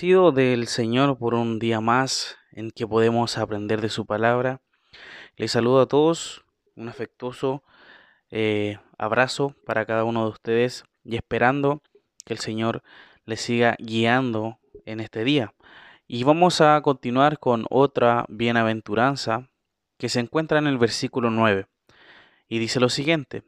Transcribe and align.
Del 0.00 0.68
Señor 0.68 1.18
por 1.18 1.34
un 1.34 1.58
día 1.58 1.80
más 1.80 2.36
en 2.52 2.70
que 2.70 2.86
podemos 2.86 3.36
aprender 3.36 3.80
de 3.80 3.88
su 3.88 4.06
palabra. 4.06 4.62
Les 5.36 5.50
saludo 5.50 5.80
a 5.80 5.88
todos, 5.88 6.44
un 6.76 6.88
afectuoso 6.88 7.64
eh, 8.30 8.78
abrazo 8.96 9.56
para 9.66 9.86
cada 9.86 10.04
uno 10.04 10.22
de 10.22 10.30
ustedes 10.30 10.84
y 11.02 11.16
esperando 11.16 11.82
que 12.24 12.32
el 12.32 12.38
Señor 12.38 12.84
les 13.24 13.40
siga 13.40 13.74
guiando 13.80 14.60
en 14.84 15.00
este 15.00 15.24
día. 15.24 15.52
Y 16.06 16.22
vamos 16.22 16.60
a 16.60 16.80
continuar 16.80 17.40
con 17.40 17.66
otra 17.68 18.24
bienaventuranza 18.28 19.48
que 19.98 20.08
se 20.08 20.20
encuentra 20.20 20.60
en 20.60 20.68
el 20.68 20.78
versículo 20.78 21.30
9. 21.30 21.66
Y 22.48 22.60
dice 22.60 22.78
lo 22.78 22.88
siguiente, 22.88 23.42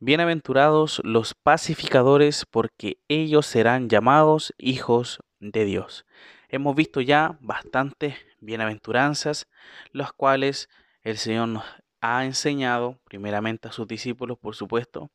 Bienaventurados 0.00 1.00
los 1.04 1.34
pacificadores, 1.34 2.44
porque 2.44 2.98
ellos 3.06 3.46
serán 3.46 3.88
llamados 3.88 4.52
hijos 4.58 5.20
de 5.42 5.64
Dios. 5.64 6.06
Hemos 6.48 6.76
visto 6.76 7.00
ya 7.00 7.36
bastantes 7.40 8.14
bienaventuranzas, 8.40 9.48
las 9.90 10.12
cuales 10.12 10.70
el 11.02 11.18
Señor 11.18 11.48
nos 11.48 11.64
ha 12.00 12.24
enseñado, 12.24 12.98
primeramente 13.04 13.68
a 13.68 13.72
sus 13.72 13.86
discípulos, 13.86 14.38
por 14.38 14.54
supuesto, 14.54 15.10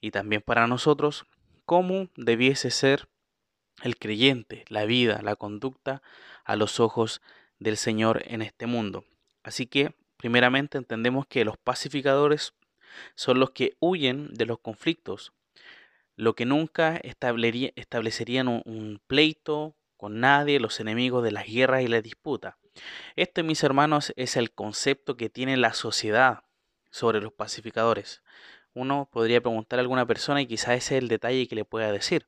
y 0.00 0.10
también 0.10 0.42
para 0.42 0.66
nosotros, 0.66 1.24
cómo 1.64 2.08
debiese 2.16 2.70
ser 2.70 3.08
el 3.82 3.96
creyente, 3.96 4.64
la 4.68 4.84
vida, 4.84 5.22
la 5.22 5.36
conducta 5.36 6.02
a 6.44 6.56
los 6.56 6.80
ojos 6.80 7.22
del 7.58 7.76
Señor 7.76 8.22
en 8.26 8.42
este 8.42 8.66
mundo. 8.66 9.04
Así 9.44 9.66
que, 9.66 9.94
primeramente, 10.16 10.78
entendemos 10.78 11.26
que 11.26 11.44
los 11.44 11.56
pacificadores 11.56 12.54
son 13.14 13.38
los 13.38 13.52
que 13.52 13.76
huyen 13.78 14.34
de 14.34 14.46
los 14.46 14.58
conflictos, 14.58 15.32
lo 16.20 16.34
que 16.34 16.44
nunca 16.44 17.00
establecerían 17.02 18.48
un, 18.48 19.00
pleito 19.06 19.74
con 19.96 20.20
nadie, 20.20 20.60
los 20.60 20.78
enemigos 20.78 21.24
de 21.24 21.32
las 21.32 21.46
guerras 21.46 21.82
y 21.82 21.88
la 21.88 22.02
disputa. 22.02 22.58
Este, 23.16 23.42
mis 23.42 23.64
hermanos, 23.64 24.12
es 24.16 24.36
el 24.36 24.52
concepto 24.52 25.16
que 25.16 25.30
tiene 25.30 25.56
la 25.56 25.72
sociedad 25.72 26.44
sobre 26.90 27.22
los 27.22 27.32
pacificadores. 27.32 28.22
Uno 28.74 29.08
podría 29.10 29.40
preguntar 29.40 29.78
a 29.78 29.82
alguna 29.82 30.06
persona 30.06 30.42
y 30.42 30.46
quizás 30.46 30.76
ese 30.76 30.96
es 30.96 31.02
el 31.02 31.08
detalle 31.08 31.48
que 31.48 31.54
le 31.54 31.64
pueda 31.64 31.90
decir. 31.90 32.26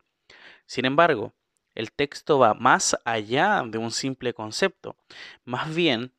Sin 0.64 0.86
embargo, 0.86 1.34
el 1.74 1.92
texto 1.92 2.38
va 2.38 2.54
más 2.54 2.96
allá 3.04 3.62
de 3.66 3.76
un 3.76 3.90
simple 3.90 4.32
concepto. 4.32 4.96
Más 5.44 5.74
bien, 5.74 6.14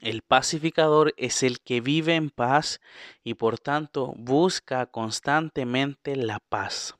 el 0.00 0.22
pacificador 0.22 1.14
es 1.16 1.42
el 1.42 1.60
que 1.60 1.80
vive 1.80 2.14
en 2.14 2.30
paz 2.30 2.80
y 3.22 3.34
por 3.34 3.58
tanto 3.58 4.14
busca 4.16 4.86
constantemente 4.86 6.16
la 6.16 6.40
paz. 6.40 6.96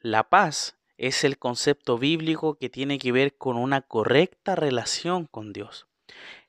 La 0.00 0.28
paz 0.28 0.76
es 0.96 1.24
el 1.24 1.38
concepto 1.38 1.98
bíblico 1.98 2.54
que 2.54 2.70
tiene 2.70 2.98
que 2.98 3.12
ver 3.12 3.36
con 3.36 3.56
una 3.56 3.82
correcta 3.82 4.54
relación 4.54 5.26
con 5.26 5.52
Dios. 5.52 5.86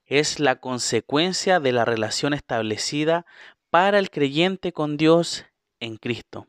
Es 0.06 0.40
la 0.40 0.58
consecuencia 0.58 1.60
de 1.60 1.72
la 1.72 1.84
relación 1.84 2.34
establecida 2.34 3.26
para 3.70 4.00
el 4.00 4.10
creyente 4.10 4.72
con 4.72 4.98
Dios 4.98 5.46
en 5.80 5.98
Cristo. 5.98 6.48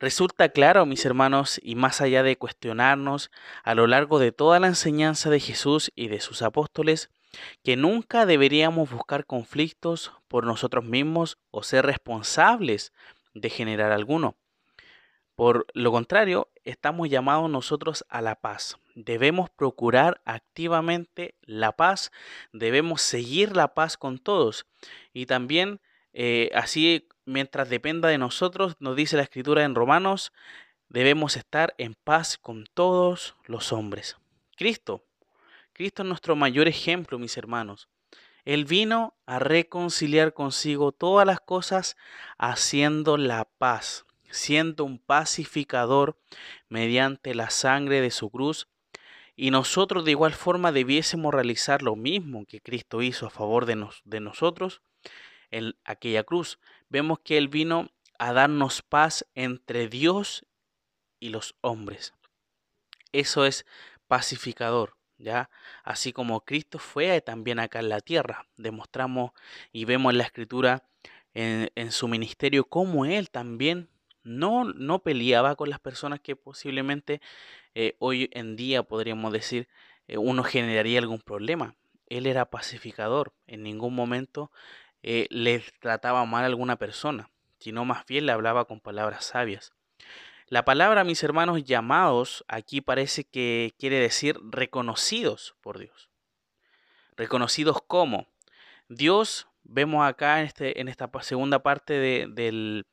Resulta 0.00 0.48
claro, 0.48 0.86
mis 0.86 1.04
hermanos, 1.04 1.60
y 1.62 1.74
más 1.74 2.00
allá 2.00 2.22
de 2.22 2.38
cuestionarnos 2.38 3.30
a 3.62 3.74
lo 3.74 3.86
largo 3.86 4.18
de 4.18 4.32
toda 4.32 4.58
la 4.58 4.66
enseñanza 4.66 5.28
de 5.28 5.40
Jesús 5.40 5.92
y 5.94 6.08
de 6.08 6.20
sus 6.20 6.40
apóstoles, 6.40 7.10
que 7.62 7.76
nunca 7.76 8.26
deberíamos 8.26 8.90
buscar 8.90 9.26
conflictos 9.26 10.12
por 10.28 10.44
nosotros 10.44 10.84
mismos 10.84 11.38
o 11.50 11.62
ser 11.62 11.86
responsables 11.86 12.92
de 13.34 13.50
generar 13.50 13.92
alguno. 13.92 14.36
Por 15.34 15.66
lo 15.72 15.90
contrario, 15.90 16.50
estamos 16.64 17.08
llamados 17.08 17.48
nosotros 17.48 18.04
a 18.08 18.20
la 18.20 18.34
paz. 18.34 18.76
Debemos 18.94 19.48
procurar 19.48 20.20
activamente 20.26 21.34
la 21.40 21.72
paz, 21.72 22.10
debemos 22.52 23.00
seguir 23.00 23.56
la 23.56 23.72
paz 23.72 23.96
con 23.96 24.18
todos 24.18 24.66
y 25.14 25.26
también 25.26 25.80
eh, 26.12 26.50
así 26.54 27.08
mientras 27.24 27.70
dependa 27.70 28.08
de 28.08 28.18
nosotros, 28.18 28.76
nos 28.80 28.96
dice 28.96 29.16
la 29.16 29.22
escritura 29.22 29.64
en 29.64 29.74
Romanos, 29.74 30.32
debemos 30.88 31.36
estar 31.36 31.74
en 31.78 31.94
paz 31.94 32.36
con 32.36 32.66
todos 32.74 33.36
los 33.46 33.72
hombres. 33.72 34.16
Cristo 34.56 35.04
Cristo 35.80 36.02
es 36.02 36.08
nuestro 36.10 36.36
mayor 36.36 36.68
ejemplo, 36.68 37.18
mis 37.18 37.38
hermanos. 37.38 37.88
Él 38.44 38.66
vino 38.66 39.14
a 39.24 39.38
reconciliar 39.38 40.34
consigo 40.34 40.92
todas 40.92 41.26
las 41.26 41.40
cosas 41.40 41.96
haciendo 42.36 43.16
la 43.16 43.46
paz, 43.46 44.04
siendo 44.28 44.84
un 44.84 44.98
pacificador 44.98 46.18
mediante 46.68 47.34
la 47.34 47.48
sangre 47.48 48.02
de 48.02 48.10
su 48.10 48.28
cruz. 48.28 48.68
Y 49.36 49.52
nosotros 49.52 50.04
de 50.04 50.10
igual 50.10 50.34
forma 50.34 50.70
debiésemos 50.70 51.32
realizar 51.32 51.80
lo 51.80 51.96
mismo 51.96 52.44
que 52.44 52.60
Cristo 52.60 53.00
hizo 53.00 53.24
a 53.24 53.30
favor 53.30 53.64
de, 53.64 53.88
de 54.04 54.20
nosotros 54.20 54.82
en 55.50 55.78
aquella 55.84 56.24
cruz. 56.24 56.58
Vemos 56.90 57.20
que 57.20 57.38
Él 57.38 57.48
vino 57.48 57.88
a 58.18 58.34
darnos 58.34 58.82
paz 58.82 59.26
entre 59.34 59.88
Dios 59.88 60.44
y 61.20 61.30
los 61.30 61.54
hombres. 61.62 62.12
Eso 63.12 63.46
es 63.46 63.64
pacificador. 64.08 64.99
¿Ya? 65.20 65.50
Así 65.84 66.12
como 66.12 66.44
Cristo 66.44 66.78
fue 66.78 67.20
también 67.20 67.58
acá 67.58 67.80
en 67.80 67.88
la 67.88 68.00
tierra. 68.00 68.46
Demostramos 68.56 69.32
y 69.72 69.84
vemos 69.84 70.12
en 70.12 70.18
la 70.18 70.24
escritura 70.24 70.84
en, 71.34 71.92
su 71.92 72.08
ministerio 72.08 72.64
cómo 72.64 73.04
él 73.04 73.30
también 73.30 73.88
no, 74.24 74.64
no 74.64 75.00
peleaba 75.00 75.54
con 75.54 75.70
las 75.70 75.80
personas 75.80 76.20
que 76.20 76.36
posiblemente 76.36 77.20
eh, 77.74 77.94
hoy 77.98 78.28
en 78.32 78.56
día 78.56 78.82
podríamos 78.82 79.32
decir 79.32 79.68
eh, 80.08 80.18
uno 80.18 80.42
generaría 80.42 80.98
algún 80.98 81.20
problema. 81.20 81.76
Él 82.06 82.26
era 82.26 82.50
pacificador, 82.50 83.32
en 83.46 83.62
ningún 83.62 83.94
momento 83.94 84.50
eh, 85.02 85.26
le 85.30 85.62
trataba 85.80 86.24
mal 86.24 86.42
a 86.42 86.46
alguna 86.46 86.76
persona, 86.76 87.30
sino 87.58 87.84
más 87.84 88.04
bien 88.06 88.26
le 88.26 88.32
hablaba 88.32 88.64
con 88.64 88.80
palabras 88.80 89.24
sabias. 89.24 89.72
La 90.50 90.64
palabra, 90.64 91.04
mis 91.04 91.22
hermanos, 91.22 91.62
llamados, 91.62 92.44
aquí 92.48 92.80
parece 92.80 93.22
que 93.22 93.72
quiere 93.78 94.00
decir 94.00 94.36
reconocidos 94.42 95.54
por 95.60 95.78
Dios. 95.78 96.10
Reconocidos 97.16 97.78
como. 97.86 98.26
Dios, 98.88 99.46
vemos 99.62 100.04
acá 100.04 100.40
en, 100.40 100.46
este, 100.46 100.80
en 100.80 100.88
esta 100.88 101.08
segunda 101.20 101.62
parte 101.62 101.92
del, 101.92 102.84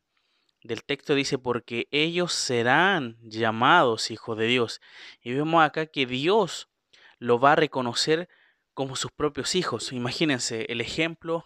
del 0.62 0.84
texto, 0.84 1.16
dice, 1.16 1.40
porque 1.40 1.88
ellos 1.90 2.32
serán 2.32 3.18
llamados 3.24 4.12
hijos 4.12 4.38
de 4.38 4.46
Dios. 4.46 4.80
Y 5.24 5.34
vemos 5.34 5.64
acá 5.64 5.88
que 5.88 6.06
Dios 6.06 6.70
lo 7.18 7.40
va 7.40 7.54
a 7.54 7.56
reconocer 7.56 8.30
como 8.76 8.96
sus 8.96 9.12
propios 9.12 9.56
hijos. 9.56 9.92
Imagínense 9.94 10.68
el 10.70 10.80
ejemplo 10.80 11.44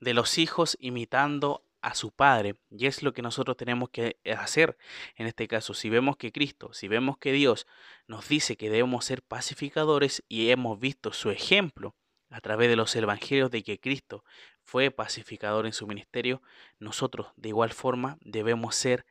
de 0.00 0.14
los 0.14 0.38
hijos 0.38 0.78
imitando 0.80 1.66
a 1.84 1.94
su 1.94 2.10
Padre. 2.10 2.56
Y 2.70 2.86
es 2.86 3.02
lo 3.02 3.12
que 3.12 3.20
nosotros 3.20 3.58
tenemos 3.58 3.90
que 3.90 4.16
hacer 4.36 4.76
en 5.16 5.26
este 5.26 5.46
caso. 5.46 5.74
Si 5.74 5.90
vemos 5.90 6.16
que 6.16 6.32
Cristo, 6.32 6.72
si 6.72 6.88
vemos 6.88 7.18
que 7.18 7.32
Dios 7.32 7.66
nos 8.08 8.26
dice 8.28 8.56
que 8.56 8.70
debemos 8.70 9.04
ser 9.04 9.22
pacificadores 9.22 10.24
y 10.28 10.50
hemos 10.50 10.80
visto 10.80 11.12
su 11.12 11.30
ejemplo 11.30 11.94
a 12.30 12.40
través 12.40 12.70
de 12.70 12.76
los 12.76 12.96
evangelios 12.96 13.50
de 13.50 13.62
que 13.62 13.78
Cristo 13.78 14.24
fue 14.62 14.90
pacificador 14.90 15.66
en 15.66 15.74
su 15.74 15.86
ministerio, 15.86 16.40
nosotros 16.78 17.28
de 17.36 17.50
igual 17.50 17.72
forma 17.72 18.16
debemos 18.22 18.74
ser 18.74 19.04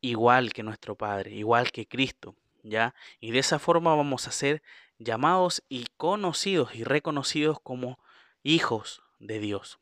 igual 0.00 0.52
que 0.52 0.62
nuestro 0.62 0.96
Padre, 0.96 1.32
igual 1.32 1.72
que 1.72 1.88
Cristo, 1.88 2.36
¿ya? 2.62 2.94
Y 3.18 3.32
de 3.32 3.40
esa 3.40 3.58
forma 3.58 3.96
vamos 3.96 4.28
a 4.28 4.32
ser 4.32 4.62
llamados 4.98 5.64
y 5.68 5.86
conocidos 5.96 6.74
y 6.76 6.84
reconocidos 6.84 7.58
como 7.60 7.98
hijos 8.44 9.02
de 9.18 9.40
Dios 9.40 9.81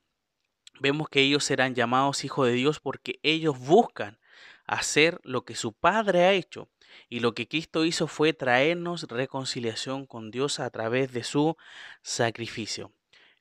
vemos 0.80 1.08
que 1.08 1.20
ellos 1.20 1.44
serán 1.44 1.74
llamados 1.74 2.24
hijos 2.24 2.48
de 2.48 2.54
Dios 2.54 2.80
porque 2.80 3.20
ellos 3.22 3.58
buscan 3.58 4.18
hacer 4.66 5.20
lo 5.24 5.44
que 5.44 5.54
su 5.54 5.72
Padre 5.72 6.24
ha 6.24 6.32
hecho. 6.32 6.68
Y 7.08 7.20
lo 7.20 7.34
que 7.34 7.46
Cristo 7.46 7.84
hizo 7.84 8.06
fue 8.06 8.32
traernos 8.32 9.04
reconciliación 9.04 10.06
con 10.06 10.30
Dios 10.30 10.58
a 10.58 10.70
través 10.70 11.12
de 11.12 11.22
su 11.22 11.56
sacrificio. 12.02 12.92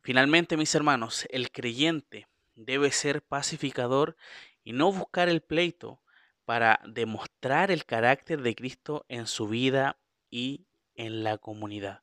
Finalmente, 0.02 0.58
mis 0.58 0.74
hermanos, 0.76 1.28
el 1.32 1.52
creyente 1.52 2.28
debe 2.56 2.92
ser 2.92 3.22
pacificador 3.22 4.16
y 4.64 4.74
no 4.74 4.92
buscar 4.92 5.30
el 5.30 5.42
pleito 5.42 6.02
para 6.46 6.80
demostrar 6.86 7.72
el 7.72 7.86
carácter 7.86 8.42
de 8.42 8.56
Cristo 8.56 9.06
en 9.08 9.28
su 9.28 9.48
vida 9.48 9.98
y 10.30 10.66
en 10.96 11.24
la 11.24 11.38
comunidad. 11.38 12.02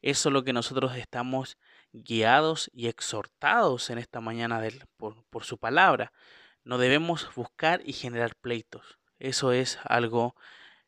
Eso 0.00 0.28
es 0.28 0.32
lo 0.32 0.44
que 0.44 0.52
nosotros 0.52 0.96
estamos 0.96 1.58
guiados 1.92 2.70
y 2.72 2.88
exhortados 2.88 3.90
en 3.90 3.98
esta 3.98 4.20
mañana 4.20 4.60
por, 4.96 5.44
su 5.44 5.58
palabra. 5.58 6.12
No 6.64 6.78
debemos 6.78 7.34
buscar 7.34 7.82
y 7.84 7.92
generar 7.92 8.36
pleitos. 8.36 8.98
Eso 9.18 9.52
es 9.52 9.78
algo 9.84 10.34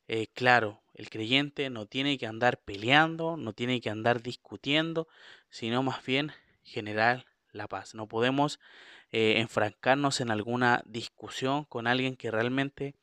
eh, 0.08 0.28
claro. 0.34 0.82
El 0.94 1.10
creyente 1.10 1.70
no 1.70 1.86
tiene 1.86 2.18
que 2.18 2.26
andar 2.26 2.58
peleando, 2.58 3.36
no 3.36 3.52
tiene 3.52 3.80
que 3.80 3.90
andar 3.90 4.22
discutiendo, 4.22 5.08
sino 5.50 5.82
más 5.82 6.04
bien 6.04 6.32
generar 6.62 7.26
la 7.50 7.68
paz. 7.68 7.94
No 7.94 8.06
podemos 8.06 8.60
eh, 9.10 9.40
enfrancarnos 9.40 10.20
en 10.20 10.30
alguna 10.30 10.82
discusión 10.86 11.64
con 11.64 11.86
alguien 11.86 12.16
que 12.16 12.30
realmente 12.30 12.94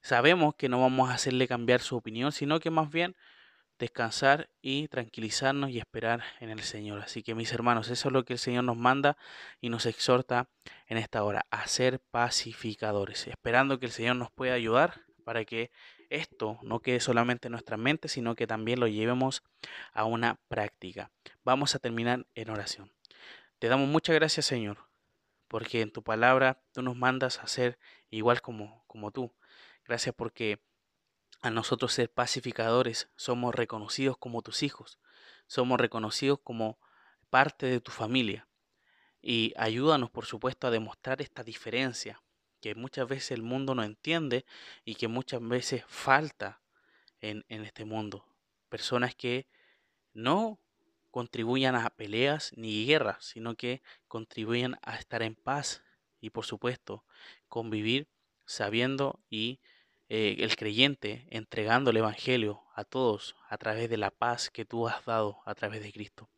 sabemos 0.00 0.54
que 0.54 0.68
no 0.68 0.80
vamos 0.80 1.10
a 1.10 1.14
hacerle 1.14 1.48
cambiar 1.48 1.80
su 1.80 1.96
opinión, 1.96 2.32
sino 2.32 2.60
que 2.60 2.70
más 2.70 2.90
bien 2.90 3.16
descansar 3.78 4.50
y 4.62 4.88
tranquilizarnos 4.88 5.70
y 5.70 5.78
esperar 5.78 6.22
en 6.40 6.50
el 6.50 6.60
Señor. 6.60 7.00
Así 7.00 7.22
que 7.22 7.34
mis 7.34 7.52
hermanos, 7.52 7.90
eso 7.90 8.08
es 8.08 8.12
lo 8.12 8.24
que 8.24 8.34
el 8.34 8.38
Señor 8.38 8.64
nos 8.64 8.76
manda 8.76 9.16
y 9.60 9.68
nos 9.68 9.86
exhorta 9.86 10.48
en 10.86 10.98
esta 10.98 11.24
hora, 11.24 11.46
a 11.50 11.66
ser 11.66 12.00
pacificadores, 12.10 13.26
esperando 13.26 13.78
que 13.78 13.86
el 13.86 13.92
Señor 13.92 14.16
nos 14.16 14.30
pueda 14.30 14.54
ayudar 14.54 15.02
para 15.24 15.44
que 15.44 15.70
esto 16.10 16.58
no 16.62 16.80
quede 16.80 17.00
solamente 17.00 17.48
en 17.48 17.52
nuestra 17.52 17.76
mente, 17.76 18.08
sino 18.08 18.34
que 18.34 18.46
también 18.46 18.78
lo 18.78 18.86
llevemos 18.86 19.42
a 19.92 20.04
una 20.04 20.38
práctica. 20.48 21.10
Vamos 21.44 21.74
a 21.74 21.78
terminar 21.78 22.26
en 22.34 22.50
oración. 22.50 22.92
Te 23.58 23.68
damos 23.68 23.88
muchas 23.88 24.14
gracias, 24.14 24.46
Señor, 24.46 24.78
porque 25.48 25.80
en 25.80 25.90
tu 25.90 26.02
palabra 26.02 26.62
tú 26.72 26.82
nos 26.82 26.96
mandas 26.96 27.38
a 27.38 27.46
ser 27.46 27.78
igual 28.10 28.42
como, 28.42 28.84
como 28.86 29.10
tú. 29.10 29.32
Gracias 29.84 30.14
porque 30.14 30.60
a 31.44 31.50
nosotros 31.50 31.92
ser 31.92 32.10
pacificadores 32.10 33.10
somos 33.16 33.54
reconocidos 33.54 34.16
como 34.16 34.40
tus 34.40 34.62
hijos, 34.62 34.98
somos 35.46 35.78
reconocidos 35.78 36.38
como 36.42 36.78
parte 37.28 37.66
de 37.66 37.82
tu 37.82 37.90
familia. 37.90 38.48
Y 39.20 39.52
ayúdanos, 39.58 40.10
por 40.10 40.24
supuesto, 40.24 40.66
a 40.66 40.70
demostrar 40.70 41.20
esta 41.20 41.44
diferencia 41.44 42.22
que 42.62 42.74
muchas 42.74 43.06
veces 43.06 43.32
el 43.32 43.42
mundo 43.42 43.74
no 43.74 43.84
entiende 43.84 44.46
y 44.86 44.94
que 44.94 45.06
muchas 45.06 45.46
veces 45.46 45.84
falta 45.86 46.62
en, 47.20 47.44
en 47.50 47.66
este 47.66 47.84
mundo. 47.84 48.24
Personas 48.70 49.14
que 49.14 49.46
no 50.14 50.58
contribuyan 51.10 51.74
a 51.74 51.90
peleas 51.90 52.52
ni 52.56 52.86
guerras, 52.86 53.22
sino 53.22 53.54
que 53.54 53.82
contribuyan 54.08 54.78
a 54.80 54.96
estar 54.96 55.22
en 55.22 55.34
paz 55.34 55.82
y 56.22 56.30
por 56.30 56.46
supuesto 56.46 57.04
convivir 57.50 58.08
sabiendo 58.46 59.20
y 59.28 59.60
eh, 60.08 60.36
el 60.40 60.56
creyente 60.56 61.26
entregando 61.30 61.90
el 61.90 61.96
Evangelio 61.96 62.62
a 62.74 62.84
todos 62.84 63.36
a 63.48 63.56
través 63.56 63.88
de 63.88 63.96
la 63.96 64.10
paz 64.10 64.50
que 64.50 64.64
tú 64.64 64.88
has 64.88 65.04
dado 65.04 65.38
a 65.46 65.54
través 65.54 65.82
de 65.82 65.92
Cristo. 65.92 66.28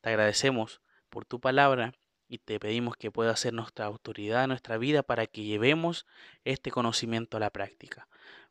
Te 0.00 0.10
agradecemos 0.10 0.80
por 1.08 1.24
tu 1.24 1.40
palabra 1.40 1.94
y 2.28 2.38
te 2.38 2.58
pedimos 2.58 2.96
que 2.96 3.10
pueda 3.10 3.36
ser 3.36 3.54
nuestra 3.54 3.86
autoridad 3.86 4.48
nuestra 4.48 4.78
vida 4.78 5.02
para 5.02 5.26
que 5.26 5.44
llevemos 5.44 6.06
este 6.44 6.70
conocimiento 6.70 7.36
a 7.36 7.40
la 7.40 7.50
práctica. 7.50 8.08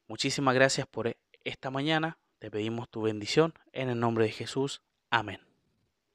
Muchísimas 0.07 0.55
gracias 0.55 0.87
por 0.87 1.17
esta 1.43 1.71
mañana. 1.71 2.17
Te 2.39 2.51
pedimos 2.51 2.89
tu 2.89 3.01
bendición 3.01 3.53
en 3.71 3.89
el 3.89 3.99
nombre 3.99 4.25
de 4.25 4.31
Jesús. 4.31 4.81
Amén. 5.09 5.54